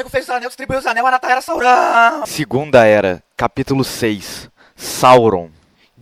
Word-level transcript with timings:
nego 0.00 0.08
fez 0.08 0.24
os 0.24 0.30
anel, 0.30 0.48
distribuiu 0.48 0.78
os 0.78 0.86
anel, 0.86 1.06
era 1.06 1.40
Sauron. 1.42 2.24
Segunda 2.24 2.86
Era, 2.86 3.22
capítulo 3.36 3.84
6 3.84 4.48
Sauron. 4.74 5.50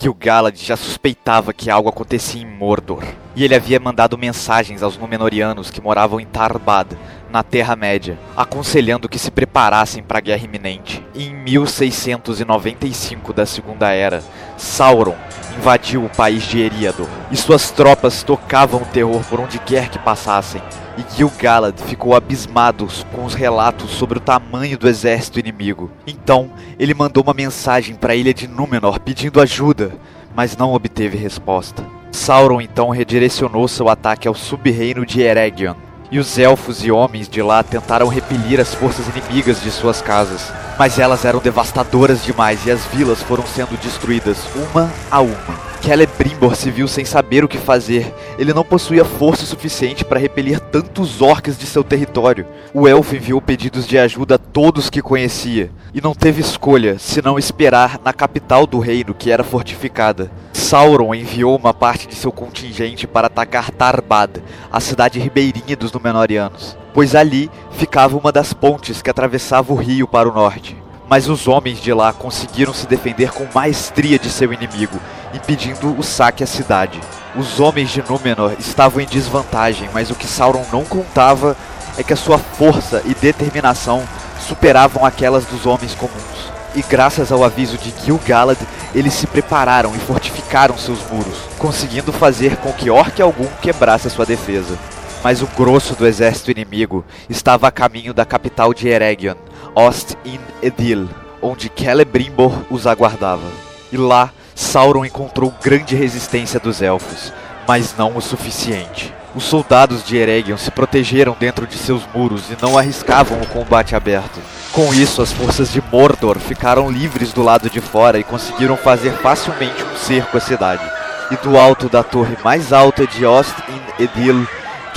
Gil-galad 0.01 0.55
já 0.57 0.77
suspeitava 0.77 1.53
que 1.53 1.69
algo 1.69 1.89
acontecia 1.89 2.41
em 2.41 2.47
Mordor, 2.47 3.03
e 3.35 3.43
ele 3.43 3.57
havia 3.57 3.81
mandado 3.81 4.17
mensagens 4.17 4.81
aos 4.81 4.97
Númenóreanos 4.97 5.73
que 5.73 5.81
moravam 5.81 6.21
em 6.21 6.27
Tarbad, 6.27 6.97
na 7.29 7.43
Terra-média, 7.43 8.17
aconselhando 8.37 9.09
que 9.09 9.19
se 9.19 9.33
preparassem 9.33 10.01
para 10.01 10.19
a 10.19 10.21
guerra 10.21 10.45
iminente. 10.45 11.05
Em 11.13 11.35
1695 11.35 13.33
da 13.33 13.45
Segunda 13.45 13.91
Era, 13.91 14.23
Sauron 14.57 15.17
invadiu 15.59 16.05
o 16.05 16.09
país 16.09 16.45
de 16.45 16.61
Eriador, 16.61 17.09
e 17.31 17.37
suas 17.37 17.71
tropas 17.71 18.23
tocavam 18.23 18.81
terror 18.85 19.23
por 19.25 19.41
onde 19.41 19.59
quer 19.59 19.91
que 19.91 19.99
passassem. 19.99 20.63
E 20.97 21.17
Gil-galad 21.17 21.77
ficou 21.81 22.15
abismado 22.15 22.89
com 23.13 23.25
os 23.25 23.35
relatos 23.35 23.91
sobre 23.91 24.19
o 24.19 24.21
tamanho 24.21 24.79
do 24.79 24.89
exército 24.89 25.39
inimigo. 25.39 25.91
Então, 26.07 26.51
ele 26.79 26.95
mandou 26.95 27.23
uma 27.23 27.35
mensagem 27.35 27.95
para 27.95 28.13
a 28.13 28.17
ilha 28.17 28.33
de 28.33 28.47
Númenor 28.47 29.01
pedindo 29.01 29.41
ajuda, 29.41 29.93
mas 30.35 30.57
não 30.57 30.73
obteve 30.73 31.19
resposta. 31.19 31.85
Sauron 32.13 32.61
então 32.61 32.91
redirecionou 32.91 33.69
seu 33.69 33.89
ataque 33.89 34.27
ao 34.27 34.35
sub-reino 34.35 35.05
de 35.05 35.21
Eregion, 35.21 35.75
e 36.11 36.19
os 36.19 36.39
elfos 36.39 36.85
e 36.85 36.91
homens 36.91 37.29
de 37.29 37.43
lá 37.43 37.63
tentaram 37.63 38.09
repelir 38.09 38.61
as 38.61 38.75
forças 38.75 39.07
inimigas 39.09 39.61
de 39.63 39.71
suas 39.71 40.01
casas, 40.01 40.53
mas 40.79 40.99
elas 40.99 41.25
eram 41.25 41.41
devastadoras 41.41 42.23
demais 42.23 42.65
e 42.65 42.71
as 42.71 42.85
vilas 42.87 43.23
foram 43.23 43.45
sendo 43.47 43.77
destruídas 43.79 44.39
uma 44.55 44.91
a 45.11 45.21
uma. 45.21 45.69
Celebrimbor 45.83 46.55
se 46.55 46.71
viu 46.71 46.87
sem 46.87 47.05
saber 47.05 47.43
o 47.43 47.49
que 47.49 47.57
fazer. 47.57 48.15
Ele 48.39 48.53
não 48.53 48.63
possuía 48.63 49.07
força 49.07 49.47
suficiente 49.47 50.05
para 50.05 50.21
repelir 50.21 50.61
tantos 50.61 51.23
orcs 51.23 51.57
de 51.57 51.65
seu 51.65 51.83
território. 51.83 52.47
O 52.75 52.87
elfo 52.87 53.17
enviou 53.17 53.41
pedidos 53.41 53.87
de 53.87 53.99
ajuda 53.99 54.35
a 54.35 54.39
todos 54.39 54.91
que 54.91 55.01
conhecia, 55.01 55.71
e 55.95 56.01
não 56.03 56.15
teve 56.15 56.43
escolha 56.43 56.99
senão 56.99 57.39
esperar 57.39 57.99
na 58.05 58.13
capital 58.13 58.67
do 58.67 58.79
reino, 58.79 59.15
que 59.15 59.31
era 59.31 59.43
fortificada. 59.43 60.31
Sauron 60.53 61.15
enviou 61.15 61.57
uma 61.57 61.73
parte 61.73 62.07
de 62.07 62.15
seu 62.15 62.31
contingente 62.31 63.07
para 63.07 63.29
atacar 63.29 63.71
Tarbad, 63.71 64.43
a 64.71 64.81
cidade 64.81 65.19
ribeirinha 65.19 65.75
dos 65.75 65.91
Númenóreanos, 65.91 66.77
pois 66.93 67.15
ali 67.15 67.51
ficava 67.71 68.19
uma 68.19 68.31
das 68.31 68.53
pontes 68.53 69.01
que 69.01 69.09
atravessava 69.09 69.73
o 69.73 69.77
rio 69.77 70.07
para 70.07 70.29
o 70.29 70.35
norte. 70.35 70.77
Mas 71.09 71.29
os 71.29 71.49
homens 71.49 71.81
de 71.81 71.93
lá 71.93 72.13
conseguiram 72.13 72.75
se 72.75 72.87
defender 72.87 73.33
com 73.33 73.47
maestria 73.55 74.19
de 74.19 74.29
seu 74.29 74.53
inimigo, 74.53 75.01
impedindo 75.33 75.99
o 75.99 76.03
saque 76.03 76.45
à 76.45 76.47
cidade. 76.47 77.01
Os 77.35 77.59
homens 77.61 77.91
de 77.91 78.03
Númenor 78.03 78.53
estavam 78.59 79.01
em 79.01 79.07
desvantagem, 79.07 79.89
mas 79.95 80.11
o 80.11 80.15
que 80.15 80.27
Sauron 80.27 80.65
não 80.71 80.85
contava 80.85 81.57
é 81.97 82.03
que 82.03 82.13
a 82.13 82.17
sua 82.17 82.39
força 82.39 83.03
e 83.07 83.15
determinação 83.15 84.03
superavam 84.47 85.05
aquelas 85.05 85.47
dos 85.47 85.65
homens 85.65 85.95
comuns. 85.95 86.53
E 86.75 86.83
graças 86.83 87.33
ao 87.33 87.43
aviso 87.43 87.79
de 87.79 87.93
Gil-galad, 88.05 88.59
eles 88.95 89.15
se 89.15 89.27
prepararam 89.27 89.97
e 89.97 89.99
fortificaram 89.99 90.77
seus 90.77 90.99
muros, 91.11 91.39
conseguindo 91.59 92.13
fazer 92.13 92.57
com 92.59 92.73
que 92.73 92.91
orc 92.91 93.21
algum 93.21 93.47
quebrasse 93.63 94.11
sua 94.11 94.27
defesa. 94.27 94.79
Mas 95.23 95.43
o 95.43 95.47
grosso 95.47 95.95
do 95.95 96.07
exército 96.07 96.51
inimigo 96.51 97.05
estava 97.29 97.69
a 97.69 97.73
caminho 97.73 98.15
da 98.15 98.25
capital 98.25 98.73
de 98.73 98.89
Eregion, 98.89 99.35
Ost-in-Edil, 99.75 101.09
onde 101.43 101.71
Celebrimbor 101.77 102.53
os 102.71 102.87
aguardava. 102.87 103.51
E 103.93 103.97
lá, 103.97 104.31
Sauron 104.55 105.05
encontrou 105.05 105.53
grande 105.63 105.95
resistência 105.95 106.61
dos 106.61 106.83
elfos, 106.83 107.33
mas 107.67 107.95
não 107.97 108.17
o 108.17 108.21
suficiente. 108.21 109.15
Os 109.35 109.45
soldados 109.45 110.03
de 110.03 110.17
Eregion 110.17 110.57
se 110.57 110.71
protegeram 110.71 111.37
dentro 111.39 111.67
de 111.67 111.77
seus 111.77 112.03
muros 112.15 112.51
e 112.51 112.57
não 112.61 112.79
arriscavam 112.79 113.41
o 113.41 113.47
combate 113.47 113.95
aberto. 113.95 114.41
Com 114.73 114.93
isso, 114.95 115.21
as 115.23 115.33
forças 115.33 115.71
de 115.71 115.83
Mordor 115.93 116.39
ficaram 116.39 116.91
livres 116.91 117.33
do 117.33 117.43
lado 117.43 117.69
de 117.69 117.81
fora 117.81 118.19
e 118.19 118.25
conseguiram 118.25 118.77
fazer 118.77 119.13
facilmente 119.13 119.83
um 119.83 119.97
cerco 119.97 120.37
à 120.37 120.41
cidade. 120.41 120.83
E 121.31 121.37
do 121.37 121.59
alto 121.59 121.89
da 121.89 122.03
torre 122.03 122.37
mais 122.43 122.73
alta 122.73 123.07
de 123.07 123.25
Ost-in-Edil, 123.25 124.47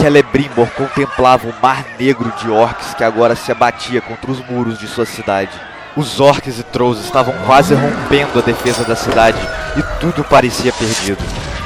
Celebrimbor 0.02 0.68
contemplava 0.72 1.48
o 1.48 1.54
mar 1.62 1.86
negro 2.00 2.34
de 2.42 2.50
orcs 2.50 2.96
que 2.96 3.04
agora 3.04 3.36
se 3.36 3.52
abatia 3.52 4.02
contra 4.02 4.32
os 4.32 4.44
muros 4.50 4.80
de 4.80 4.88
sua 4.88 5.06
cidade. 5.06 5.52
Os 5.96 6.20
orcs 6.20 6.58
e 6.58 6.64
trolls 6.64 7.06
estavam 7.06 7.36
quase 7.46 7.76
rompendo 7.76 8.40
a 8.40 8.42
defesa 8.42 8.84
da 8.84 8.96
cidade 8.96 9.38
e 9.78 10.00
tudo 10.00 10.24
parecia 10.24 10.74
perdido. 10.74 11.24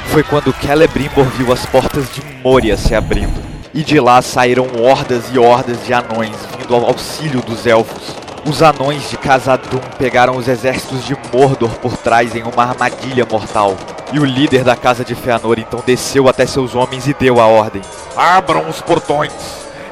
Foi 0.08 0.22
quando 0.22 0.54
Celebrimbor 0.60 1.24
viu 1.24 1.50
as 1.50 1.64
portas 1.64 2.12
de 2.12 2.20
Moria 2.42 2.76
se 2.76 2.94
abrindo. 2.94 3.42
E 3.72 3.82
de 3.82 3.98
lá 3.98 4.20
saíram 4.20 4.66
hordas 4.82 5.24
e 5.32 5.38
hordas 5.38 5.82
de 5.86 5.94
anões 5.94 6.36
vindo 6.58 6.74
ao 6.74 6.84
auxílio 6.84 7.40
dos 7.40 7.66
elfos. 7.66 8.14
Os 8.44 8.60
anões 8.62 9.08
de 9.08 9.16
Khazad-dûm 9.16 9.80
pegaram 9.96 10.36
os 10.36 10.46
exércitos 10.46 11.06
de 11.06 11.16
Mordor 11.32 11.70
por 11.78 11.96
trás 11.96 12.36
em 12.36 12.42
uma 12.42 12.64
armadilha 12.64 13.24
mortal. 13.24 13.74
E 14.12 14.20
o 14.20 14.24
líder 14.24 14.62
da 14.62 14.76
casa 14.76 15.04
de 15.04 15.14
Feanor 15.14 15.58
então 15.58 15.82
desceu 15.84 16.28
até 16.28 16.46
seus 16.46 16.74
homens 16.74 17.06
e 17.08 17.14
deu 17.14 17.40
a 17.40 17.46
ordem. 17.46 17.82
Abram 18.16 18.68
os 18.68 18.80
portões, 18.80 19.32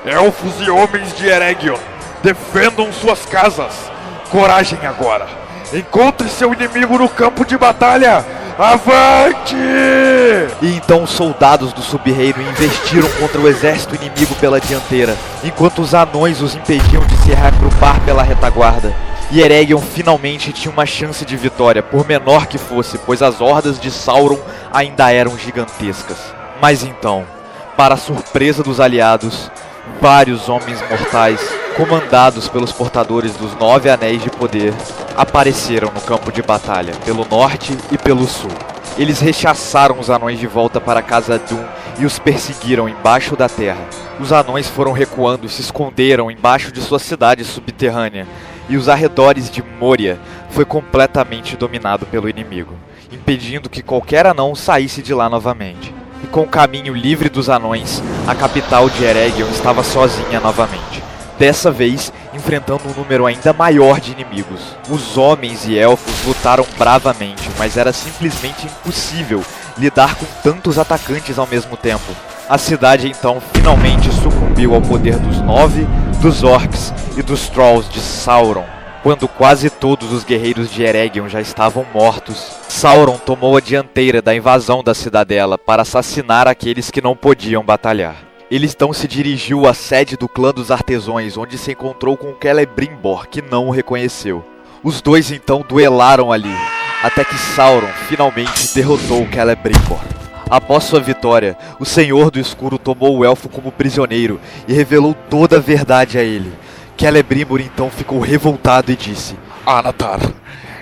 elfos 0.07 0.55
e 0.61 0.71
homens 0.71 1.17
de 1.17 1.27
Eregion, 1.27 1.77
defendam 2.23 2.93
suas 2.93 3.27
casas. 3.27 3.73
Coragem 4.31 4.79
agora. 4.87 5.27
Encontre 5.73 6.29
seu 6.29 6.53
inimigo 6.53 6.97
no 6.99 7.09
campo 7.09 7.45
de 7.45 7.59
batalha. 7.59 8.25
Avante! 8.57 9.57
E 10.63 10.77
então 10.77 11.03
os 11.03 11.11
soldados 11.11 11.73
do 11.73 11.83
sub-reino 11.83 12.41
investiram 12.41 13.09
contra 13.19 13.41
o 13.41 13.49
exército 13.49 13.97
inimigo 13.97 14.35
pela 14.37 14.61
dianteira, 14.61 15.17
enquanto 15.43 15.83
os 15.83 15.93
anões 15.93 16.41
os 16.41 16.55
impediam 16.55 17.05
de 17.05 17.17
se 17.17 17.35
reagrupar 17.35 18.01
pela 18.03 18.23
retaguarda. 18.23 18.95
E 19.31 19.41
Eregion 19.41 19.81
finalmente 19.81 20.53
tinha 20.53 20.73
uma 20.73 20.87
chance 20.87 21.25
de 21.25 21.37
vitória, 21.37 21.83
por 21.83 22.07
menor 22.07 22.47
que 22.47 22.59
fosse, 22.59 22.99
pois 22.99 23.23
as 23.23 23.41
hordas 23.41 23.81
de 23.81 23.91
Sauron 23.91 24.39
ainda 24.73 25.11
eram 25.11 25.37
gigantescas. 25.37 26.19
Mas 26.61 26.85
então, 26.85 27.25
para 27.77 27.95
a 27.95 27.99
surpresa 27.99 28.63
dos 28.63 28.79
aliados, 28.79 29.51
vários 30.01 30.49
homens 30.49 30.81
mortais, 30.89 31.41
comandados 31.77 32.49
pelos 32.49 32.71
portadores 32.71 33.35
dos 33.35 33.57
Nove 33.57 33.91
Anéis 33.91 34.23
de 34.23 34.31
Poder, 34.31 34.73
apareceram 35.17 35.91
no 35.93 36.01
campo 36.01 36.31
de 36.31 36.43
batalha, 36.43 36.93
pelo 37.05 37.27
norte 37.29 37.77
e 37.91 37.99
pelo 37.99 38.27
sul. 38.27 38.53
Eles 38.97 39.19
rechaçaram 39.19 39.99
os 39.99 40.09
anões 40.09 40.39
de 40.39 40.47
volta 40.47 40.81
para 40.81 41.03
Casa 41.03 41.37
Dum 41.37 41.65
e 41.99 42.07
os 42.07 42.19
perseguiram 42.19 42.89
embaixo 42.89 43.35
da 43.35 43.49
terra. 43.49 43.81
Os 44.21 44.33
anões 44.33 44.69
foram 44.69 44.93
recuando 44.93 45.47
e 45.47 45.49
se 45.49 45.63
esconderam 45.63 46.31
embaixo 46.31 46.71
de 46.71 46.81
sua 46.81 47.01
cidade 47.01 47.45
subterrânea, 47.45 48.29
e 48.69 48.77
os 48.77 48.89
arredores 48.89 49.51
de 49.51 49.63
Moria 49.63 50.19
foi 50.51 50.65
completamente 50.65 51.57
dominado 51.57 52.07
pelo 52.07 52.29
inimigo, 52.29 52.75
impedindo 53.13 53.69
que 53.69 53.83
qualquer 53.83 54.27
anão 54.27 54.55
saísse 54.55 55.03
de 55.03 55.13
lá 55.13 55.29
novamente. 55.29 55.95
E 56.23 56.27
com 56.27 56.43
o 56.43 56.49
caminho 56.49 56.95
livre 56.95 57.29
dos 57.29 57.49
anões, 57.49 58.03
a 58.27 58.35
capital 58.35 58.89
de 58.89 59.05
Eregion 59.05 59.49
estava 59.49 59.83
sozinha 59.83 60.41
novamente. 60.41 61.03
Dessa 61.39 61.71
vez, 61.71 62.13
enfrentando 62.33 62.83
um 62.89 63.01
número 63.01 63.27
ainda 63.27 63.53
maior 63.53 64.01
de 64.01 64.13
inimigos. 64.13 64.61
Os 64.89 65.19
homens 65.19 65.67
e 65.67 65.77
elfos 65.77 66.25
lutaram 66.27 66.65
bravamente, 66.79 67.49
mas 67.59 67.77
era 67.77 67.93
simplesmente 67.93 68.67
impossível 68.67 69.43
lidar 69.77 70.15
com 70.15 70.27
tantos 70.43 70.79
atacantes 70.79 71.39
ao 71.39 71.47
mesmo 71.47 71.77
tempo. 71.77 72.13
A 72.49 72.59
cidade 72.59 73.09
então 73.09 73.43
finalmente 73.53 74.13
sucumbiu 74.13 74.75
ao 74.75 74.81
poder 74.81 75.19
dos 75.19 75.41
nove, 75.41 75.87
dos 76.25 76.43
orcs 76.43 76.91
e 77.19 77.23
dos 77.23 77.51
trolls 77.51 77.87
de 77.93 78.01
Sauron. 78.01 78.65
Quando 79.03 79.29
quase 79.29 79.69
todos 79.69 80.11
os 80.11 80.25
guerreiros 80.25 80.71
de 80.71 80.83
Eregion 80.83 81.29
já 81.29 81.39
estavam 81.39 81.85
mortos, 81.93 82.51
Sauron 82.67 83.19
tomou 83.19 83.59
a 83.59 83.61
dianteira 83.61 84.23
da 84.23 84.35
invasão 84.35 84.83
da 84.83 84.95
cidadela 84.95 85.59
para 85.59 85.83
assassinar 85.83 86.49
aqueles 86.49 86.91
que 86.91 87.03
não 87.03 87.15
podiam 87.15 87.63
batalhar. 87.63 88.17
Ele 88.51 88.67
então 88.67 88.91
se 88.95 89.07
dirigiu 89.07 89.67
à 89.67 89.75
sede 89.75 90.17
do 90.17 90.27
clã 90.27 90.51
dos 90.51 90.71
artesões, 90.71 91.37
onde 91.37 91.59
se 91.59 91.73
encontrou 91.73 92.17
com 92.17 92.35
Celebrimbor, 92.41 93.29
que 93.29 93.43
não 93.43 93.69
o 93.69 93.71
reconheceu. 93.71 94.43
Os 94.83 95.03
dois 95.03 95.31
então 95.31 95.63
duelaram 95.69 96.33
ali, 96.33 96.57
até 97.03 97.23
que 97.23 97.37
Sauron 97.37 97.93
finalmente 98.09 98.75
derrotou 98.75 99.29
Celebrimbor. 99.31 100.01
Após 100.55 100.85
sua 100.85 101.01
vitória, 101.01 101.59
o 101.81 101.85
Senhor 101.85 102.31
do 102.31 102.39
Escuro 102.39 102.79
tomou 102.79 103.19
o 103.19 103.25
elfo 103.25 103.49
como 103.49 103.73
prisioneiro 103.73 104.41
e 104.69 104.73
revelou 104.73 105.13
toda 105.29 105.57
a 105.57 105.61
verdade 105.61 106.17
a 106.17 106.23
ele. 106.23 106.53
Celebrimbor 106.97 107.61
então 107.61 107.91
ficou 107.91 108.21
revoltado 108.21 108.93
e 108.93 108.95
disse: 108.95 109.37
Anatar, 109.67 110.21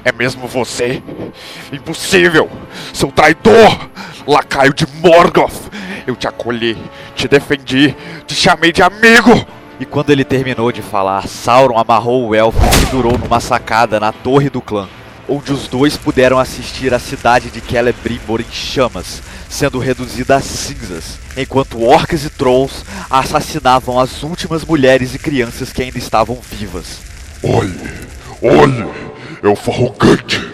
é 0.05 0.13
mesmo 0.13 0.47
você? 0.47 1.03
Impossível! 1.73 2.51
Seu 2.93 3.11
traidor! 3.11 3.89
Lacaio 4.27 4.75
de 4.75 4.87
Morgoth! 5.01 5.71
Eu 6.07 6.17
te 6.17 6.29
acolhi, 6.29 6.77
te 7.17 7.27
defendi, 7.27 7.97
te 8.27 8.35
chamei 8.35 8.73
de 8.73 8.83
amigo! 8.83 9.43
E 9.81 9.87
quando 9.87 10.11
ele 10.11 10.23
terminou 10.23 10.71
de 10.71 10.83
falar, 10.83 11.27
Sauron 11.27 11.79
amarrou 11.79 12.29
o 12.29 12.35
elfo 12.35 12.59
e 12.63 12.85
pendurou 12.85 13.17
numa 13.17 13.41
sacada 13.41 13.99
na 13.99 14.13
torre 14.13 14.51
do 14.51 14.61
clã. 14.61 14.87
Onde 15.33 15.51
os 15.51 15.67
dois 15.67 15.97
puderam 15.97 16.39
assistir 16.39 16.93
a 16.93 16.99
cidade 16.99 17.49
de 17.49 17.63
Celebrimbor 17.63 18.43
em 18.43 18.53
chamas, 18.53 19.23
sendo 19.49 19.79
reduzida 19.79 20.37
a 20.37 20.41
cinzas, 20.43 21.19
enquanto 21.35 21.83
orcs 21.83 22.27
e 22.27 22.31
trolls 22.31 22.85
assassinavam 23.09 23.99
as 23.99 24.23
últimas 24.23 24.63
mulheres 24.63 25.15
e 25.15 25.19
crianças 25.19 25.73
que 25.73 25.83
ainda 25.83 25.97
estavam 25.97 26.39
vivas. 26.51 26.99
Olhe, 27.43 27.75
olhe, 28.43 28.87
é 29.43 29.49
o 29.49 29.57
Farrogante 29.57 30.53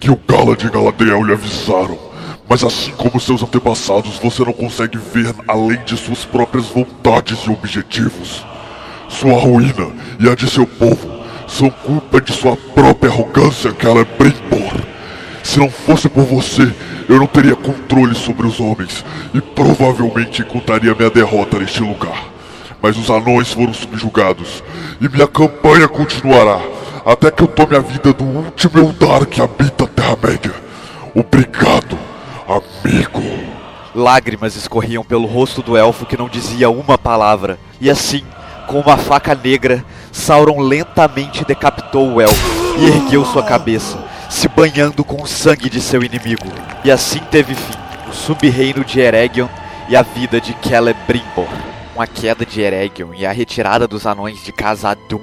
que 0.00 0.10
o 0.10 0.16
Galad 0.16 0.60
e 0.60 0.70
Galadriel 0.70 1.22
lhe 1.22 1.32
avisaram. 1.32 1.96
Mas 2.48 2.64
assim 2.64 2.92
como 2.92 3.20
seus 3.20 3.42
antepassados, 3.42 4.18
você 4.18 4.44
não 4.44 4.52
consegue 4.52 4.98
ver 4.98 5.34
além 5.46 5.82
de 5.84 5.96
suas 5.96 6.24
próprias 6.24 6.66
vontades 6.66 7.38
e 7.44 7.50
objetivos. 7.50 8.44
Sua 9.08 9.38
ruína 9.38 9.88
e 10.18 10.28
a 10.28 10.34
de 10.34 10.50
seu 10.50 10.66
povo 10.66 11.15
são 11.46 11.70
culpa 11.70 12.20
de 12.20 12.32
sua 12.32 12.56
própria 12.74 13.10
arrogância 13.10 13.74
ela 13.84 14.00
é 14.00 14.04
Brimbor. 14.04 14.80
Se 15.42 15.58
não 15.58 15.70
fosse 15.70 16.08
por 16.08 16.24
você, 16.24 16.72
eu 17.08 17.18
não 17.18 17.26
teria 17.26 17.54
controle 17.54 18.14
sobre 18.14 18.46
os 18.46 18.58
homens 18.58 19.04
e 19.32 19.40
provavelmente 19.40 20.42
encontraria 20.42 20.94
minha 20.94 21.10
derrota 21.10 21.58
neste 21.58 21.80
lugar. 21.80 22.24
Mas 22.82 22.96
os 22.96 23.08
anões 23.08 23.52
foram 23.52 23.72
subjugados 23.72 24.62
e 25.00 25.08
minha 25.08 25.26
campanha 25.26 25.88
continuará 25.88 26.60
até 27.04 27.30
que 27.30 27.44
eu 27.44 27.46
tome 27.46 27.76
a 27.76 27.80
vida 27.80 28.12
do 28.12 28.24
último 28.24 28.78
Eldar 28.80 29.26
que 29.26 29.40
habita 29.40 29.84
a 29.84 29.86
Terra-média. 29.86 30.52
Obrigado, 31.14 31.96
amigo. 32.48 33.22
Lágrimas 33.94 34.56
escorriam 34.56 35.04
pelo 35.04 35.24
rosto 35.24 35.62
do 35.62 35.76
elfo 35.76 36.04
que 36.04 36.16
não 36.16 36.28
dizia 36.28 36.68
uma 36.68 36.98
palavra, 36.98 37.58
e 37.80 37.88
assim, 37.88 38.24
com 38.66 38.80
uma 38.80 38.96
faca 38.96 39.34
negra, 39.34 39.84
Sauron 40.12 40.60
lentamente 40.60 41.44
decapitou 41.44 42.14
o 42.14 42.20
elfo 42.20 42.78
e 42.78 42.86
ergueu 42.86 43.24
sua 43.24 43.42
cabeça, 43.42 43.98
se 44.28 44.48
banhando 44.48 45.04
com 45.04 45.22
o 45.22 45.26
sangue 45.26 45.70
de 45.70 45.80
seu 45.80 46.02
inimigo. 46.02 46.46
E 46.84 46.90
assim 46.90 47.20
teve 47.30 47.54
fim 47.54 47.86
o 48.08 48.12
sub-reino 48.12 48.84
de 48.84 49.00
Eregion 49.00 49.48
e 49.88 49.96
a 49.96 50.02
vida 50.02 50.40
de 50.40 50.56
Celebrimbor. 50.62 51.48
Com 51.94 52.02
a 52.02 52.06
queda 52.06 52.44
de 52.44 52.60
Eregion 52.60 53.14
e 53.14 53.24
a 53.24 53.32
retirada 53.32 53.88
dos 53.88 54.06
anões 54.06 54.42
de 54.42 54.52
Khazad-dûm, 54.52 55.22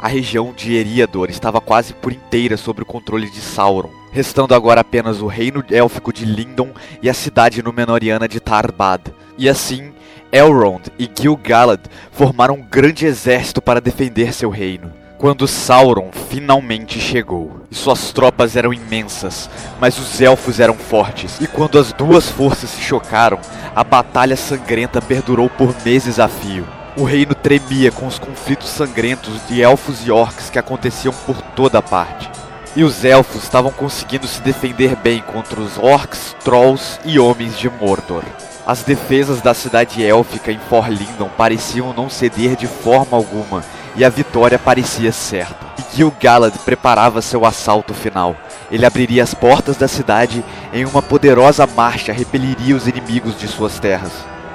a 0.00 0.08
região 0.08 0.52
de 0.52 0.74
Eriador 0.74 1.30
estava 1.30 1.60
quase 1.60 1.94
por 1.94 2.12
inteira 2.12 2.56
sob 2.56 2.82
o 2.82 2.86
controle 2.86 3.28
de 3.30 3.40
Sauron, 3.40 3.90
restando 4.14 4.54
agora 4.54 4.80
apenas 4.80 5.20
o 5.20 5.26
reino 5.26 5.64
élfico 5.68 6.12
de 6.12 6.24
Lindon 6.24 6.70
e 7.02 7.10
a 7.10 7.14
cidade 7.14 7.60
númenoriana 7.60 8.28
de 8.28 8.38
Tarbad. 8.38 9.02
E 9.36 9.48
assim, 9.48 9.92
Elrond 10.30 10.82
e 10.96 11.10
Gil-galad 11.12 11.80
formaram 12.12 12.54
um 12.54 12.62
grande 12.62 13.06
exército 13.06 13.60
para 13.60 13.80
defender 13.80 14.32
seu 14.32 14.50
reino. 14.50 14.92
Quando 15.18 15.48
Sauron 15.48 16.10
finalmente 16.30 17.00
chegou, 17.00 17.62
e 17.68 17.74
suas 17.74 18.12
tropas 18.12 18.54
eram 18.54 18.72
imensas, 18.72 19.50
mas 19.80 19.98
os 19.98 20.20
elfos 20.20 20.60
eram 20.60 20.74
fortes, 20.74 21.40
e 21.40 21.48
quando 21.48 21.76
as 21.76 21.92
duas 21.92 22.28
forças 22.28 22.70
se 22.70 22.82
chocaram, 22.82 23.40
a 23.74 23.82
batalha 23.82 24.36
sangrenta 24.36 25.02
perdurou 25.02 25.50
por 25.50 25.74
meses 25.84 26.20
a 26.20 26.28
fio. 26.28 26.64
O 26.96 27.02
reino 27.02 27.34
tremia 27.34 27.90
com 27.90 28.06
os 28.06 28.18
conflitos 28.18 28.68
sangrentos 28.68 29.44
de 29.48 29.60
elfos 29.60 30.06
e 30.06 30.12
orcs 30.12 30.50
que 30.50 30.58
aconteciam 30.58 31.12
por 31.26 31.40
toda 31.56 31.82
parte. 31.82 32.43
E 32.76 32.82
os 32.82 33.04
elfos 33.04 33.44
estavam 33.44 33.70
conseguindo 33.70 34.26
se 34.26 34.42
defender 34.42 34.96
bem 34.96 35.20
contra 35.20 35.60
os 35.60 35.78
orcs, 35.78 36.34
trolls 36.42 36.98
e 37.04 37.18
homens 37.20 37.56
de 37.56 37.70
Mordor. 37.70 38.24
As 38.66 38.82
defesas 38.82 39.40
da 39.40 39.54
cidade 39.54 40.04
élfica 40.04 40.50
em 40.50 40.58
Forlindon 40.58 41.28
pareciam 41.36 41.92
não 41.92 42.10
ceder 42.10 42.56
de 42.56 42.66
forma 42.66 43.16
alguma, 43.16 43.62
e 43.94 44.04
a 44.04 44.08
vitória 44.08 44.58
parecia 44.58 45.12
certa. 45.12 45.66
E 45.78 45.96
Gil-galad 45.96 46.52
preparava 46.64 47.22
seu 47.22 47.44
assalto 47.44 47.94
final. 47.94 48.34
Ele 48.70 48.84
abriria 48.84 49.22
as 49.22 49.34
portas 49.34 49.76
da 49.76 49.86
cidade 49.86 50.44
em 50.72 50.84
uma 50.84 51.02
poderosa 51.02 51.66
marcha 51.66 52.12
repeliria 52.12 52.74
os 52.74 52.88
inimigos 52.88 53.38
de 53.38 53.46
suas 53.46 53.78
terras. 53.78 54.12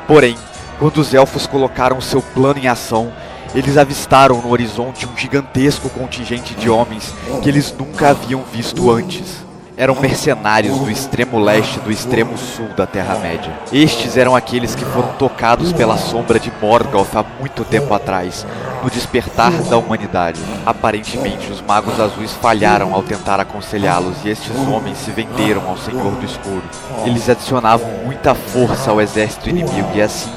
Porém, 0.07 0.35
quando 0.77 0.97
os 0.97 1.13
elfos 1.13 1.45
colocaram 1.45 2.01
seu 2.01 2.21
plano 2.21 2.59
em 2.59 2.67
ação, 2.67 3.13
eles 3.55 3.77
avistaram 3.77 4.41
no 4.41 4.51
horizonte 4.51 5.07
um 5.07 5.17
gigantesco 5.17 5.89
contingente 5.89 6.53
de 6.55 6.69
homens 6.69 7.13
que 7.41 7.49
eles 7.49 7.73
nunca 7.77 8.09
haviam 8.09 8.43
visto 8.51 8.91
antes 8.91 9.49
eram 9.79 9.95
mercenários 9.95 10.77
do 10.77 10.91
extremo 10.91 11.39
leste 11.39 11.79
do 11.79 11.89
extremo 11.89 12.37
sul 12.37 12.67
da 12.75 12.85
Terra-média. 12.85 13.57
Estes 13.71 14.17
eram 14.17 14.35
aqueles 14.35 14.75
que 14.75 14.83
foram 14.83 15.13
tocados 15.13 15.71
pela 15.71 15.97
sombra 15.97 16.37
de 16.37 16.51
Morgoth 16.61 17.15
há 17.15 17.23
muito 17.39 17.63
tempo 17.63 17.93
atrás, 17.93 18.45
no 18.83 18.89
despertar 18.89 19.53
da 19.69 19.77
humanidade. 19.77 20.41
Aparentemente, 20.65 21.49
os 21.49 21.61
magos 21.61 21.97
azuis 21.97 22.33
falharam 22.33 22.93
ao 22.93 23.01
tentar 23.01 23.39
aconselhá-los 23.39 24.17
e 24.25 24.29
estes 24.31 24.53
homens 24.67 24.97
se 24.97 25.11
venderam 25.11 25.65
ao 25.69 25.77
Senhor 25.77 26.11
do 26.11 26.25
Escuro. 26.25 26.63
Eles 27.05 27.29
adicionavam 27.29 27.89
muita 28.03 28.35
força 28.35 28.91
ao 28.91 28.99
exército 28.99 29.47
inimigo 29.47 29.91
e 29.95 30.01
assim 30.01 30.29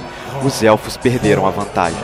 os 0.44 0.62
elfos 0.62 0.96
perderam 0.96 1.48
a 1.48 1.50
vantagem. 1.50 1.98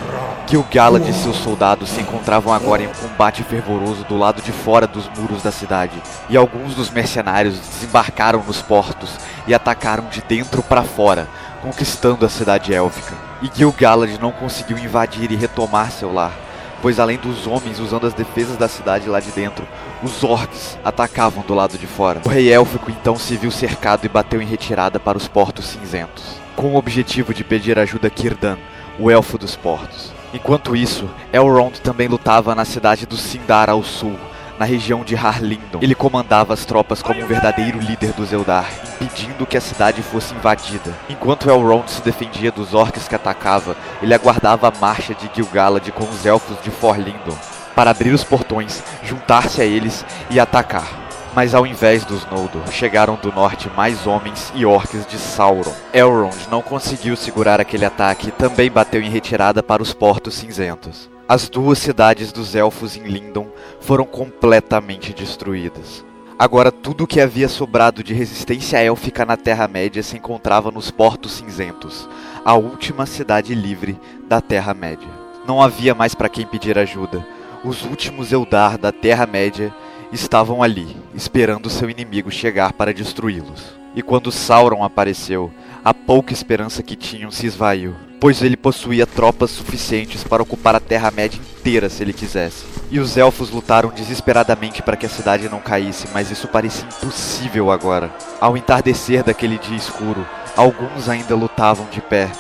Gil-galad 0.49 1.07
e 1.07 1.13
seus 1.13 1.37
soldados 1.37 1.91
se 1.91 2.01
encontravam 2.01 2.55
agora 2.55 2.83
em 2.83 2.87
um 2.87 2.93
combate 2.93 3.43
fervoroso 3.43 4.03
do 4.05 4.17
lado 4.17 4.41
de 4.41 4.51
fora 4.51 4.87
dos 4.87 5.07
muros 5.15 5.43
da 5.43 5.53
cidade, 5.53 6.03
e 6.31 6.39
alguns 6.39 6.75
dos 6.75 6.89
mercenários 6.89 7.59
desembarcaram 7.59 8.43
nos 8.43 8.63
portos 8.63 9.11
e 9.47 9.53
atacaram 9.53 10.07
de 10.09 10.23
dentro 10.23 10.63
para 10.63 10.83
fora, 10.83 11.29
conquistando 11.61 12.25
a 12.25 12.31
cidade 12.31 12.73
élfica. 12.73 13.15
E 13.43 13.51
Gil-galad 13.55 14.19
não 14.19 14.33
conseguiu 14.33 14.79
invadir 14.79 15.31
e 15.31 15.37
retomar 15.37 15.91
seu 15.91 16.11
lar, 16.11 16.33
pois 16.81 16.99
além 16.99 17.19
dos 17.19 17.47
homens 17.47 17.79
usando 17.79 18.07
as 18.07 18.15
defesas 18.15 18.57
da 18.57 18.69
cidade 18.69 19.07
lá 19.07 19.21
de 19.21 19.31
dentro, 19.33 19.69
os 20.03 20.25
orcs 20.25 20.79
atacavam 20.83 21.45
do 21.47 21.53
lado 21.53 21.77
de 21.77 21.87
fora. 21.87 22.23
O 22.25 22.29
rei 22.31 22.51
élfico 22.51 22.91
então 22.91 23.19
se 23.19 23.37
viu 23.37 23.51
cercado 23.51 24.07
e 24.07 24.09
bateu 24.09 24.41
em 24.41 24.47
retirada 24.47 24.99
para 24.99 25.19
os 25.19 25.29
portos 25.29 25.67
cinzentos, 25.67 26.25
com 26.57 26.69
o 26.69 26.77
objetivo 26.77 27.35
de 27.35 27.45
pedir 27.45 27.79
ajuda 27.79 28.09
a 28.09 28.19
Círdan, 28.19 28.57
o 28.99 29.11
elfo 29.11 29.37
dos 29.37 29.55
portos. 29.55 30.17
Enquanto 30.33 30.77
isso, 30.77 31.09
Elrond 31.33 31.81
também 31.81 32.07
lutava 32.07 32.55
na 32.55 32.65
cidade 32.65 33.07
do 33.07 33.17
Sindar 33.17 33.71
ao 33.71 33.83
sul, 33.83 34.19
na 34.59 34.65
região 34.65 35.03
de 35.05 35.15
Harlindon. 35.15 35.79
Ele 35.81 35.95
comandava 35.95 36.53
as 36.53 36.67
tropas 36.67 37.01
como 37.01 37.23
um 37.23 37.27
verdadeiro 37.27 37.79
líder 37.79 38.13
dos 38.13 38.33
Eldar, 38.33 38.69
impedindo 39.01 39.47
que 39.47 39.57
a 39.57 39.61
cidade 39.61 40.03
fosse 40.03 40.35
invadida. 40.35 40.93
Enquanto 41.09 41.49
Elrond 41.49 41.89
se 41.89 42.03
defendia 42.03 42.53
dos 42.53 42.75
orcs 42.75 43.09
que 43.09 43.15
atacava, 43.15 43.77
ele 44.03 44.13
aguardava 44.13 44.69
a 44.69 44.81
marcha 44.81 45.15
de 45.15 45.31
Gil-galad 45.35 45.89
com 45.93 46.05
os 46.05 46.27
elfos 46.27 46.61
de 46.63 46.71
Forlindon, 46.71 47.37
para 47.75 47.91
abrir 47.91 48.13
os 48.13 48.25
portões, 48.25 48.83
juntar-se 49.05 49.63
a 49.63 49.65
eles 49.65 50.05
e 50.29 50.39
atacar. 50.39 51.08
Mas 51.39 51.55
ao 51.55 51.65
invés 51.65 52.05
dos 52.05 52.29
Noldor, 52.29 52.67
chegaram 52.73 53.15
do 53.15 53.31
norte 53.31 53.71
mais 53.77 54.09
homens 54.09 54.53
e 54.57 54.67
orcs 54.67 55.07
de 55.07 55.17
Sauron. 55.17 55.73
Elrond 55.95 56.35
não 56.51 56.61
conseguiu 56.61 57.15
segurar 57.15 57.61
aquele 57.61 57.85
ataque 57.85 58.31
e 58.31 58.33
também 58.33 58.69
bateu 58.69 59.01
em 59.01 59.09
retirada 59.09 59.63
para 59.63 59.81
os 59.81 59.95
Portos 59.95 60.35
Cinzentos. 60.35 61.09
As 61.29 61.49
duas 61.49 61.79
cidades 61.79 62.33
dos 62.33 62.57
Elfos 62.57 62.97
em 62.97 63.05
Lindon 63.05 63.47
foram 63.81 64.05
completamente 64.05 65.13
destruídas. 65.13 66.05
Agora 66.37 66.73
tudo 66.73 67.05
o 67.05 67.07
que 67.07 67.21
havia 67.21 67.49
sobrado 67.49 68.03
de 68.03 68.13
resistência 68.13 68.79
élfica 68.79 69.25
na 69.25 69.37
Terra-média 69.37 70.03
se 70.03 70.17
encontrava 70.17 70.73
nos 70.73 70.91
Portos 70.91 71.35
Cinzentos, 71.35 72.09
a 72.45 72.55
última 72.55 73.07
cidade 73.07 73.55
livre 73.55 73.97
da 74.27 74.41
Terra-média. 74.41 75.09
Não 75.47 75.63
havia 75.63 75.95
mais 75.95 76.17
para 76.17 76.29
quem 76.29 76.45
pedir 76.45 76.77
ajuda. 76.77 77.25
Os 77.63 77.85
últimos 77.85 78.33
Eldar 78.33 78.77
da 78.77 78.91
Terra-média 78.91 79.73
estavam 80.13 80.63
ali, 80.63 80.97
esperando 81.15 81.71
seu 81.71 81.91
inimigo 81.91 82.31
chegar 82.31 82.73
para 82.73 82.95
destruí-los. 82.95 83.79
E 83.95 84.03
quando 84.03 84.31
Sauron 84.31 84.85
apareceu, 84.85 85.51
a 85.85 85.93
pouca 85.93 86.33
esperança 86.33 86.83
que 86.83 86.97
tinham 86.97 87.31
se 87.31 87.47
esvaiu, 87.47 87.95
pois 88.21 88.43
ele 88.43 88.57
possuía 88.57 89.07
tropas 89.07 89.51
suficientes 89.51 90.25
para 90.25 90.43
ocupar 90.43 90.75
a 90.75 90.81
Terra-média 90.81 91.41
inteira 91.41 91.89
se 91.89 92.03
ele 92.03 92.13
quisesse. 92.13 92.65
E 92.91 92.99
os 92.99 93.17
elfos 93.17 93.51
lutaram 93.51 93.91
desesperadamente 93.91 94.83
para 94.83 94.97
que 94.97 95.07
a 95.07 95.11
cidade 95.11 95.49
não 95.49 95.61
caísse, 95.61 96.09
mas 96.13 96.31
isso 96.31 96.49
parecia 96.49 96.87
impossível 96.87 97.71
agora. 97.71 98.11
Ao 98.41 98.57
entardecer 98.57 99.23
daquele 99.23 99.59
dia 99.59 99.77
escuro, 99.77 100.27
alguns 100.57 101.09
ainda 101.09 101.35
lutavam 101.35 101.87
de 101.91 102.01
pé, 102.01 102.31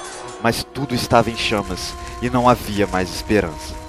mas 0.42 0.64
tudo 0.64 0.94
estava 0.94 1.30
em 1.30 1.36
chamas 1.36 1.94
e 2.22 2.30
não 2.30 2.48
havia 2.48 2.86
mais 2.86 3.08
esperança. 3.10 3.87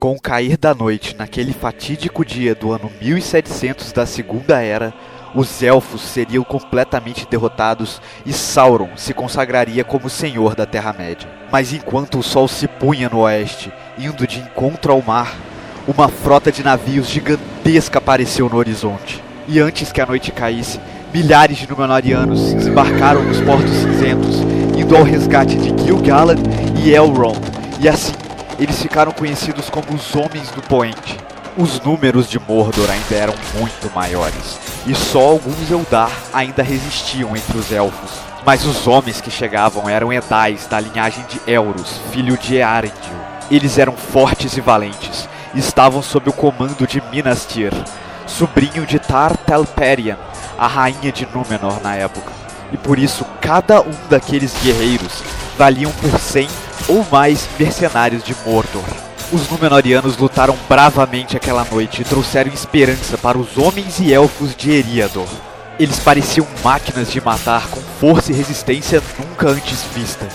Com 0.00 0.12
o 0.12 0.20
cair 0.20 0.56
da 0.56 0.74
noite, 0.74 1.14
naquele 1.14 1.52
fatídico 1.52 2.24
dia 2.24 2.54
do 2.54 2.72
ano 2.72 2.90
1700 3.02 3.92
da 3.92 4.06
Segunda 4.06 4.58
Era, 4.58 4.94
os 5.34 5.62
elfos 5.62 6.00
seriam 6.00 6.42
completamente 6.42 7.28
derrotados 7.30 8.00
e 8.24 8.32
Sauron 8.32 8.88
se 8.96 9.12
consagraria 9.12 9.84
como 9.84 10.08
senhor 10.08 10.54
da 10.54 10.64
Terra-média. 10.64 11.28
Mas 11.52 11.74
enquanto 11.74 12.18
o 12.18 12.22
sol 12.22 12.48
se 12.48 12.66
punha 12.66 13.10
no 13.10 13.18
oeste, 13.18 13.70
indo 13.98 14.26
de 14.26 14.38
encontro 14.38 14.90
ao 14.90 15.02
mar, 15.02 15.36
uma 15.86 16.08
frota 16.08 16.50
de 16.50 16.64
navios 16.64 17.06
gigantesca 17.06 17.98
apareceu 17.98 18.48
no 18.48 18.56
horizonte. 18.56 19.22
E 19.46 19.60
antes 19.60 19.92
que 19.92 20.00
a 20.00 20.06
noite 20.06 20.32
caísse, 20.32 20.80
milhares 21.12 21.58
de 21.58 21.68
Númenóreanos 21.68 22.54
desembarcaram 22.54 23.22
nos 23.22 23.42
Portos 23.42 23.70
Cinzentos, 23.70 24.40
indo 24.78 24.96
ao 24.96 25.02
resgate 25.02 25.56
de 25.56 25.84
Gil-galad 25.84 26.40
e 26.82 26.90
Elrond, 26.90 27.38
e 27.82 27.88
assim 27.88 28.09
eles 28.60 28.80
ficaram 28.80 29.10
conhecidos 29.10 29.70
como 29.70 29.94
os 29.94 30.14
Homens 30.14 30.50
do 30.50 30.60
Poente. 30.60 31.18
Os 31.56 31.80
números 31.80 32.28
de 32.28 32.38
Mordor 32.38 32.90
ainda 32.90 33.14
eram 33.14 33.34
muito 33.58 33.90
maiores, 33.94 34.60
e 34.86 34.94
só 34.94 35.20
alguns 35.20 35.70
Eldar 35.70 36.12
ainda 36.32 36.62
resistiam 36.62 37.34
entre 37.34 37.56
os 37.56 37.72
elfos. 37.72 38.10
Mas 38.44 38.64
os 38.66 38.86
homens 38.86 39.20
que 39.20 39.30
chegavam 39.30 39.88
eram 39.88 40.12
Edais 40.12 40.66
da 40.66 40.78
linhagem 40.78 41.24
de 41.24 41.40
Elros, 41.50 42.00
filho 42.12 42.36
de 42.36 42.56
Earendil. 42.56 43.20
Eles 43.50 43.78
eram 43.78 43.94
fortes 43.94 44.56
e 44.56 44.60
valentes, 44.60 45.26
e 45.54 45.58
estavam 45.58 46.02
sob 46.02 46.28
o 46.28 46.32
comando 46.32 46.86
de 46.86 47.02
Minastir, 47.10 47.72
sobrinho 48.26 48.84
de 48.86 48.98
Tar 48.98 49.36
Telperian, 49.38 50.18
a 50.58 50.66
rainha 50.66 51.10
de 51.10 51.26
Númenor 51.26 51.80
na 51.82 51.96
época. 51.96 52.30
E 52.72 52.76
por 52.76 52.98
isso 52.98 53.24
cada 53.40 53.80
um 53.80 53.94
daqueles 54.08 54.54
guerreiros 54.62 55.22
valiam 55.58 55.90
por 55.92 56.18
100 56.18 56.46
ou 56.88 57.06
mais 57.10 57.48
mercenários 57.58 58.22
de 58.22 58.34
Mordor. 58.44 58.84
Os 59.32 59.48
Númenóreanos 59.48 60.16
lutaram 60.16 60.56
bravamente 60.68 61.36
aquela 61.36 61.64
noite 61.64 62.02
e 62.02 62.04
trouxeram 62.04 62.52
esperança 62.52 63.16
para 63.16 63.38
os 63.38 63.56
homens 63.56 64.00
e 64.00 64.12
elfos 64.12 64.56
de 64.56 64.72
Eriador. 64.72 65.28
Eles 65.78 66.00
pareciam 66.00 66.46
máquinas 66.64 67.10
de 67.10 67.20
matar 67.20 67.68
com 67.68 67.80
força 68.00 68.32
e 68.32 68.34
resistência 68.34 69.02
nunca 69.18 69.48
antes 69.48 69.84
vista. 69.94 70.28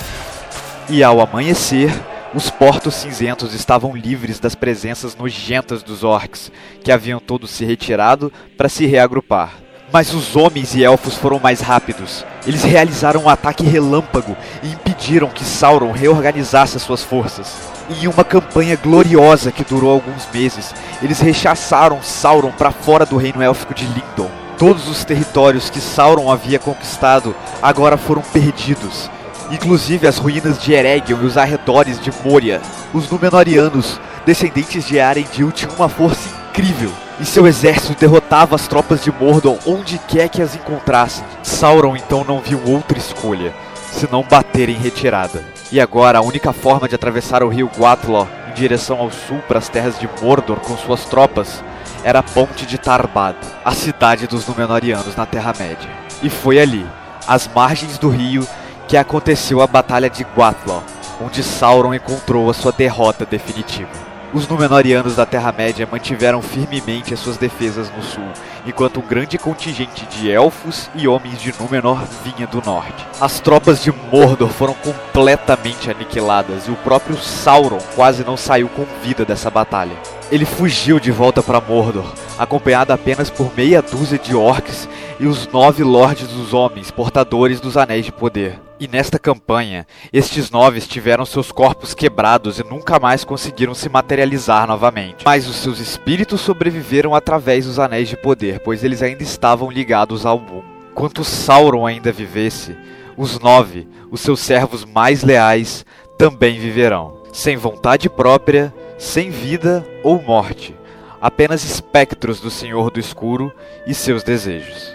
E 0.89 1.03
ao 1.03 1.19
amanhecer, 1.19 1.91
os 2.33 2.49
portos 2.49 2.95
cinzentos 2.95 3.53
estavam 3.53 3.95
livres 3.95 4.39
das 4.39 4.55
presenças 4.55 5.15
nojentas 5.15 5.83
dos 5.83 6.03
orcs, 6.03 6.51
que 6.83 6.91
haviam 6.91 7.19
todos 7.19 7.49
se 7.49 7.63
retirado 7.63 8.31
para 8.57 8.69
se 8.69 8.85
reagrupar. 8.85 9.53
Mas 9.91 10.13
os 10.13 10.35
homens 10.35 10.73
e 10.75 10.83
elfos 10.83 11.15
foram 11.15 11.39
mais 11.39 11.61
rápidos. 11.61 12.25
Eles 12.45 12.63
realizaram 12.63 13.23
um 13.23 13.29
ataque 13.29 13.63
relâmpago 13.63 14.35
e 14.63 14.67
impediram 14.67 14.94
que 15.35 15.45
Sauron 15.45 15.91
reorganizasse 15.91 16.77
as 16.77 16.81
suas 16.81 17.03
forças. 17.03 17.47
Em 17.87 18.07
uma 18.07 18.23
campanha 18.23 18.75
gloriosa 18.75 19.51
que 19.51 19.63
durou 19.63 19.91
alguns 19.91 20.27
meses, 20.33 20.73
eles 20.99 21.19
rechaçaram 21.19 22.01
Sauron 22.01 22.51
para 22.51 22.71
fora 22.71 23.05
do 23.05 23.15
reino 23.15 23.39
élfico 23.39 23.75
de 23.75 23.85
Lindon. 23.85 24.31
Todos 24.57 24.87
os 24.87 25.05
territórios 25.05 25.69
que 25.69 25.79
Sauron 25.79 26.31
havia 26.31 26.57
conquistado 26.57 27.35
agora 27.61 27.97
foram 27.97 28.23
perdidos, 28.23 29.07
inclusive 29.51 30.07
as 30.07 30.17
ruínas 30.17 30.59
de 30.59 30.73
Eregion 30.73 31.21
e 31.21 31.25
os 31.25 31.37
arredores 31.37 32.01
de 32.01 32.11
Moria. 32.23 32.59
Os 32.91 33.07
Númenóreanos, 33.07 33.99
descendentes 34.25 34.85
de 34.87 34.99
Arendil, 34.99 35.51
tinham 35.51 35.75
uma 35.75 35.87
força 35.87 36.27
incrível 36.49 36.91
e 37.19 37.25
seu 37.25 37.45
exército 37.45 37.99
derrotava 37.99 38.55
as 38.55 38.67
tropas 38.67 39.03
de 39.03 39.11
Mordor 39.11 39.57
onde 39.67 39.99
quer 40.07 40.29
que 40.29 40.41
as 40.41 40.55
encontrassem. 40.55 41.23
Sauron 41.43 41.95
então 41.95 42.23
não 42.23 42.39
viu 42.39 42.59
outra 42.65 42.97
escolha, 42.97 43.53
senão 43.95 44.23
bater 44.23 44.69
em 44.69 44.77
retirada. 44.77 45.43
E 45.71 45.79
agora 45.79 46.19
a 46.19 46.21
única 46.21 46.53
forma 46.53 46.87
de 46.87 46.95
atravessar 46.95 47.43
o 47.43 47.47
rio 47.47 47.69
Guatló 47.77 48.27
em 48.49 48.53
direção 48.53 48.99
ao 48.99 49.09
sul 49.09 49.39
para 49.47 49.57
as 49.57 49.69
terras 49.69 49.97
de 49.97 50.07
Mordor 50.21 50.59
com 50.59 50.77
suas 50.77 51.05
tropas 51.05 51.63
era 52.03 52.19
a 52.19 52.23
ponte 52.23 52.65
de 52.65 52.77
Tarbad, 52.77 53.35
a 53.63 53.71
cidade 53.71 54.27
dos 54.27 54.45
Númenóreanos 54.47 55.15
na 55.15 55.25
Terra-média. 55.25 55.89
E 56.21 56.29
foi 56.29 56.59
ali, 56.59 56.85
às 57.27 57.47
margens 57.47 57.97
do 57.97 58.09
rio, 58.09 58.47
que 58.87 58.95
aconteceu 58.95 59.59
a 59.59 59.67
Batalha 59.67 60.09
de 60.09 60.23
Guatló, 60.23 60.81
onde 61.19 61.41
Sauron 61.41 61.93
encontrou 61.93 62.49
a 62.49 62.53
sua 62.53 62.71
derrota 62.71 63.25
definitiva. 63.25 64.04
Os 64.35 64.49
Númenóreanos 64.49 65.15
da 65.15 65.25
Terra-média 65.25 65.87
mantiveram 65.89 66.41
firmemente 66.41 67.13
as 67.13 67.21
suas 67.21 67.37
defesas 67.37 67.89
no 67.95 68.03
sul, 68.03 68.27
enquanto 68.67 68.99
um 68.99 69.07
grande 69.07 69.37
contingente 69.37 70.05
de 70.07 70.29
elfos 70.29 70.89
e 70.93 71.07
homens 71.07 71.39
de 71.41 71.53
Númenor 71.57 72.03
vinha 72.21 72.45
do 72.45 72.61
norte. 72.61 73.07
As 73.21 73.39
tropas 73.39 73.81
de 73.81 73.93
Mordor 74.11 74.49
foram 74.49 74.73
completamente 74.73 75.89
aniquiladas 75.89 76.67
e 76.67 76.71
o 76.71 76.75
próprio 76.75 77.15
Sauron 77.17 77.79
quase 77.95 78.25
não 78.25 78.35
saiu 78.35 78.67
com 78.67 78.85
vida 79.01 79.23
dessa 79.23 79.49
batalha. 79.49 79.95
Ele 80.29 80.43
fugiu 80.43 80.99
de 80.99 81.11
volta 81.11 81.41
para 81.41 81.61
Mordor, 81.61 82.11
acompanhado 82.37 82.91
apenas 82.91 83.29
por 83.29 83.55
meia 83.55 83.81
dúzia 83.81 84.19
de 84.19 84.35
orcs 84.35 84.89
e 85.19 85.27
os 85.27 85.47
nove 85.47 85.83
lordes 85.83 86.27
dos 86.27 86.53
homens, 86.53 86.91
portadores 86.91 87.59
dos 87.59 87.77
anéis 87.77 88.05
de 88.05 88.11
poder. 88.11 88.59
E 88.77 88.87
nesta 88.87 89.17
campanha, 89.17 89.87
estes 90.11 90.51
nove 90.51 90.81
tiveram 90.81 91.25
seus 91.25 91.51
corpos 91.51 91.93
quebrados 91.93 92.59
e 92.59 92.63
nunca 92.63 92.99
mais 92.99 93.23
conseguiram 93.23 93.73
se 93.73 93.87
materializar 93.87 94.67
novamente. 94.67 95.23
Mas 95.23 95.47
os 95.47 95.55
seus 95.55 95.79
espíritos 95.79 96.41
sobreviveram 96.41 97.15
através 97.15 97.65
dos 97.65 97.79
anéis 97.79 98.09
de 98.09 98.17
poder, 98.17 98.59
pois 98.59 98.83
eles 98.83 99.01
ainda 99.01 99.23
estavam 99.23 99.71
ligados 99.71 100.25
ao 100.25 100.37
Moon. 100.39 100.63
Quanto 100.93 101.23
Sauron 101.23 101.85
ainda 101.85 102.11
vivesse, 102.11 102.75
os 103.15 103.39
nove, 103.39 103.87
os 104.11 104.19
seus 104.19 104.41
servos 104.41 104.83
mais 104.83 105.23
leais, 105.23 105.85
também 106.17 106.59
viverão. 106.59 107.21
Sem 107.31 107.55
vontade 107.55 108.09
própria, 108.09 108.73
sem 108.97 109.29
vida 109.29 109.85
ou 110.03 110.21
morte, 110.21 110.75
apenas 111.21 111.63
espectros 111.63 112.39
do 112.39 112.49
Senhor 112.49 112.91
do 112.91 112.99
Escuro 112.99 113.53
e 113.87 113.93
seus 113.93 114.23
desejos. 114.23 114.94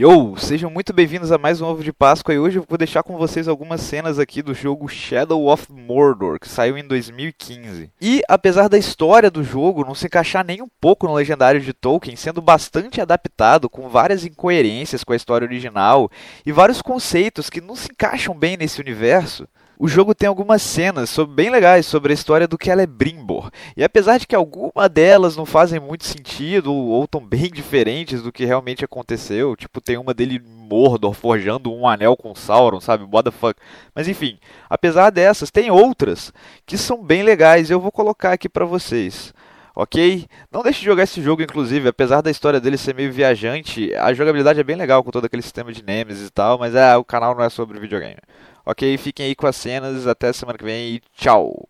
Yo, 0.00 0.36
sejam 0.36 0.70
muito 0.70 0.92
bem-vindos 0.92 1.32
a 1.32 1.38
mais 1.38 1.60
um 1.60 1.66
Ovo 1.66 1.82
de 1.82 1.92
Páscoa 1.92 2.32
e 2.32 2.38
hoje 2.38 2.56
eu 2.56 2.64
vou 2.68 2.78
deixar 2.78 3.02
com 3.02 3.16
vocês 3.16 3.48
algumas 3.48 3.80
cenas 3.80 4.16
aqui 4.20 4.40
do 4.40 4.54
jogo 4.54 4.86
Shadow 4.86 5.48
of 5.48 5.66
Mordor, 5.72 6.38
que 6.38 6.48
saiu 6.48 6.78
em 6.78 6.86
2015. 6.86 7.90
E 8.00 8.22
apesar 8.28 8.68
da 8.68 8.78
história 8.78 9.28
do 9.28 9.42
jogo 9.42 9.84
não 9.84 9.96
se 9.96 10.06
encaixar 10.06 10.46
nem 10.46 10.62
um 10.62 10.68
pouco 10.80 11.08
no 11.08 11.14
legendário 11.14 11.60
de 11.60 11.72
Tolkien, 11.72 12.14
sendo 12.14 12.40
bastante 12.40 13.00
adaptado, 13.00 13.68
com 13.68 13.88
várias 13.88 14.24
incoerências 14.24 15.02
com 15.02 15.14
a 15.14 15.16
história 15.16 15.44
original 15.44 16.08
e 16.46 16.52
vários 16.52 16.80
conceitos 16.80 17.50
que 17.50 17.60
não 17.60 17.74
se 17.74 17.90
encaixam 17.90 18.36
bem 18.36 18.56
nesse 18.56 18.80
universo, 18.80 19.48
o 19.78 19.86
jogo 19.86 20.14
tem 20.14 20.28
algumas 20.28 20.60
cenas 20.60 21.16
bem 21.28 21.50
legais 21.50 21.86
sobre 21.86 22.12
a 22.12 22.14
história 22.14 22.48
do 22.48 22.58
Celebrimbor. 22.60 23.50
E 23.76 23.84
apesar 23.84 24.18
de 24.18 24.26
que 24.26 24.34
algumas 24.34 24.90
delas 24.90 25.36
não 25.36 25.46
fazem 25.46 25.78
muito 25.78 26.04
sentido 26.04 26.74
ou 26.74 27.04
estão 27.04 27.24
bem 27.24 27.48
diferentes 27.54 28.20
do 28.20 28.32
que 28.32 28.44
realmente 28.44 28.84
aconteceu, 28.84 29.54
tipo 29.54 29.80
tem 29.80 29.96
uma 29.96 30.12
dele 30.12 30.42
Mordor 30.68 31.14
forjando 31.14 31.72
um 31.72 31.86
anel 31.88 32.16
com 32.16 32.34
Sauron, 32.34 32.80
sabe? 32.80 33.04
What 33.04 33.30
the 33.30 33.36
fuck. 33.36 33.58
Mas 33.94 34.08
enfim, 34.08 34.38
apesar 34.68 35.10
dessas, 35.10 35.50
tem 35.50 35.70
outras 35.70 36.32
que 36.66 36.76
são 36.76 37.02
bem 37.02 37.22
legais 37.22 37.70
e 37.70 37.72
eu 37.72 37.80
vou 37.80 37.92
colocar 37.92 38.32
aqui 38.32 38.48
pra 38.48 38.64
vocês. 38.64 39.32
Ok? 39.78 40.26
Não 40.50 40.64
deixe 40.64 40.80
de 40.80 40.86
jogar 40.86 41.04
esse 41.04 41.22
jogo, 41.22 41.40
inclusive, 41.40 41.88
apesar 41.88 42.20
da 42.20 42.32
história 42.32 42.60
dele 42.60 42.76
ser 42.76 42.96
meio 42.96 43.12
viajante, 43.12 43.94
a 43.94 44.12
jogabilidade 44.12 44.58
é 44.58 44.64
bem 44.64 44.74
legal 44.74 45.04
com 45.04 45.12
todo 45.12 45.26
aquele 45.26 45.40
sistema 45.40 45.72
de 45.72 45.84
Nemesis 45.84 46.26
e 46.26 46.32
tal, 46.32 46.58
mas 46.58 46.74
é, 46.74 46.96
o 46.96 47.04
canal 47.04 47.32
não 47.32 47.44
é 47.44 47.48
sobre 47.48 47.78
videogame. 47.78 48.18
Ok, 48.66 48.98
fiquem 48.98 49.26
aí 49.26 49.36
com 49.36 49.46
as 49.46 49.54
cenas, 49.54 50.04
até 50.08 50.32
semana 50.32 50.58
que 50.58 50.64
vem 50.64 50.94
e 50.94 51.00
tchau! 51.16 51.68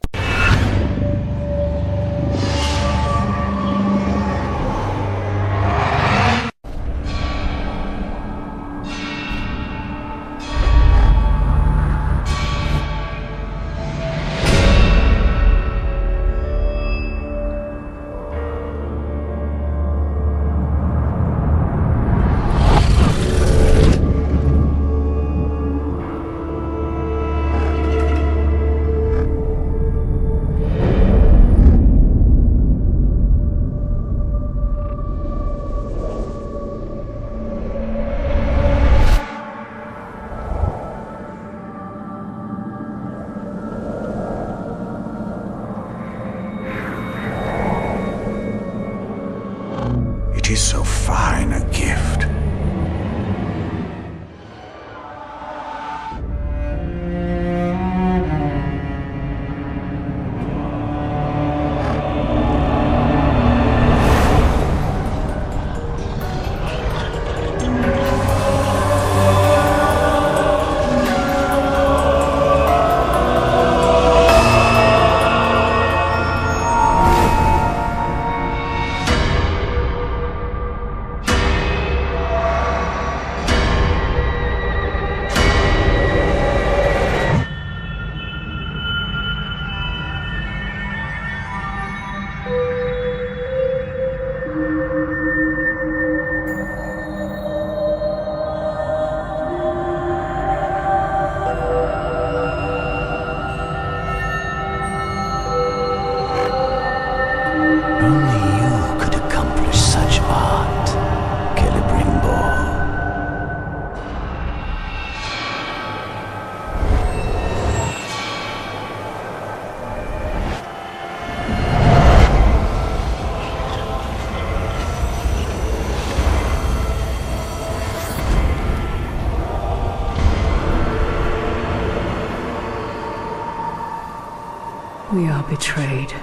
We 135.18 135.26
are 135.26 135.42
betrayed. 135.50 136.14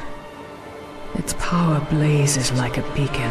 Its 1.16 1.34
power 1.34 1.86
blazes 1.90 2.54
like 2.54 2.78
a 2.78 2.82
beacon 2.94 3.30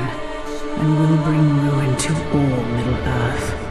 and 0.79 0.99
will 0.99 1.25
bring 1.25 1.71
ruin 1.71 1.97
to 1.97 2.13
all 2.33 2.65
Middle 2.65 2.95
Earth. 2.97 3.64